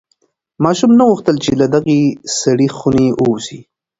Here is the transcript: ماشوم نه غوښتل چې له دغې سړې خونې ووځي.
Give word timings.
ماشوم 0.63 0.91
نه 0.99 1.03
غوښتل 1.09 1.35
چې 1.45 1.51
له 1.61 1.65
دغې 1.75 1.99
سړې 2.39 2.67
خونې 2.77 3.07
ووځي. 3.13 3.59